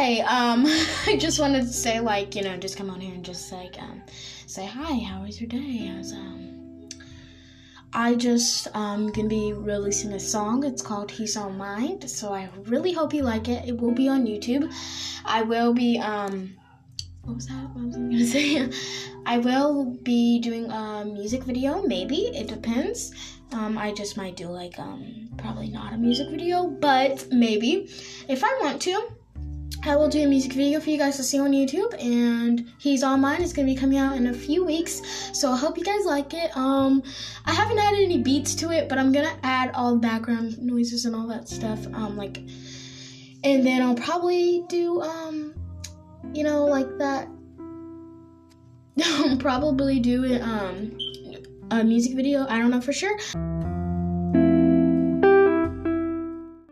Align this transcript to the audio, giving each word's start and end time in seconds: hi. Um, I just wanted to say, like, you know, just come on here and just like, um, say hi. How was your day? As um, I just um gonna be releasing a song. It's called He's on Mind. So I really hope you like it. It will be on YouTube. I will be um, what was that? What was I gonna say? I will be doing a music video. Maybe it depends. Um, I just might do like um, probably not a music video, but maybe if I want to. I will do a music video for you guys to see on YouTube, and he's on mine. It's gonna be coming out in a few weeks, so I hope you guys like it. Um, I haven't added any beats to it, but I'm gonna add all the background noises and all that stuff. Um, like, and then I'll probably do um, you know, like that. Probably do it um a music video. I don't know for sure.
hi. 0.00 0.20
Um, 0.20 0.64
I 1.06 1.16
just 1.18 1.38
wanted 1.38 1.62
to 1.62 1.72
say, 1.72 2.00
like, 2.00 2.34
you 2.34 2.42
know, 2.42 2.56
just 2.56 2.76
come 2.76 2.88
on 2.88 3.00
here 3.00 3.14
and 3.14 3.24
just 3.24 3.52
like, 3.52 3.80
um, 3.80 4.02
say 4.46 4.66
hi. 4.66 4.98
How 4.98 5.22
was 5.22 5.38
your 5.40 5.48
day? 5.48 5.92
As 5.98 6.12
um, 6.12 6.88
I 7.92 8.14
just 8.14 8.68
um 8.74 9.12
gonna 9.12 9.28
be 9.28 9.52
releasing 9.52 10.12
a 10.14 10.20
song. 10.20 10.64
It's 10.64 10.80
called 10.80 11.10
He's 11.10 11.36
on 11.36 11.58
Mind. 11.58 12.08
So 12.08 12.32
I 12.32 12.48
really 12.64 12.92
hope 12.92 13.12
you 13.12 13.22
like 13.22 13.48
it. 13.48 13.68
It 13.68 13.76
will 13.78 13.92
be 13.92 14.08
on 14.08 14.26
YouTube. 14.26 14.72
I 15.26 15.42
will 15.42 15.74
be 15.74 15.98
um, 15.98 16.54
what 17.24 17.34
was 17.34 17.46
that? 17.48 17.62
What 17.74 17.84
was 17.84 17.96
I 17.96 17.98
gonna 17.98 18.26
say? 18.38 18.70
I 19.26 19.36
will 19.36 19.84
be 19.84 20.38
doing 20.38 20.70
a 20.70 21.04
music 21.04 21.44
video. 21.44 21.82
Maybe 21.82 22.28
it 22.34 22.48
depends. 22.48 23.12
Um, 23.52 23.76
I 23.76 23.92
just 23.92 24.16
might 24.16 24.36
do 24.36 24.46
like 24.46 24.78
um, 24.78 25.28
probably 25.36 25.68
not 25.68 25.92
a 25.92 25.98
music 25.98 26.30
video, 26.30 26.68
but 26.68 27.26
maybe 27.30 27.90
if 28.28 28.42
I 28.42 28.58
want 28.62 28.80
to. 28.82 29.10
I 29.82 29.96
will 29.96 30.08
do 30.08 30.22
a 30.22 30.26
music 30.26 30.52
video 30.52 30.78
for 30.78 30.90
you 30.90 30.98
guys 30.98 31.16
to 31.16 31.22
see 31.22 31.38
on 31.38 31.52
YouTube, 31.52 31.94
and 32.02 32.70
he's 32.78 33.02
on 33.02 33.20
mine. 33.20 33.42
It's 33.42 33.52
gonna 33.52 33.66
be 33.66 33.74
coming 33.74 33.98
out 33.98 34.16
in 34.16 34.26
a 34.26 34.34
few 34.34 34.64
weeks, 34.64 35.02
so 35.32 35.50
I 35.50 35.56
hope 35.56 35.78
you 35.78 35.84
guys 35.84 36.04
like 36.04 36.34
it. 36.34 36.54
Um, 36.56 37.02
I 37.46 37.52
haven't 37.52 37.78
added 37.78 38.00
any 38.00 38.18
beats 38.18 38.54
to 38.56 38.70
it, 38.70 38.88
but 38.88 38.98
I'm 38.98 39.10
gonna 39.10 39.36
add 39.42 39.70
all 39.74 39.92
the 39.94 40.00
background 40.00 40.58
noises 40.58 41.06
and 41.06 41.16
all 41.16 41.26
that 41.28 41.48
stuff. 41.48 41.86
Um, 41.94 42.16
like, 42.16 42.38
and 43.42 43.66
then 43.66 43.80
I'll 43.82 43.94
probably 43.94 44.64
do 44.68 45.00
um, 45.00 45.54
you 46.34 46.44
know, 46.44 46.64
like 46.64 46.98
that. 46.98 47.28
Probably 49.38 49.98
do 49.98 50.24
it 50.24 50.42
um 50.42 50.96
a 51.70 51.82
music 51.82 52.14
video. 52.14 52.46
I 52.48 52.58
don't 52.58 52.70
know 52.70 52.80
for 52.80 52.92
sure. 52.92 53.16